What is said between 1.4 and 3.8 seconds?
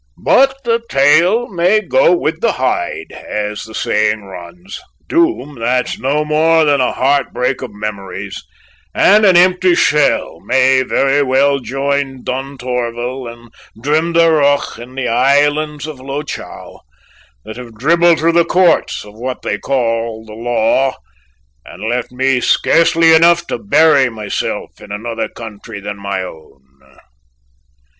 may go with the hide, as the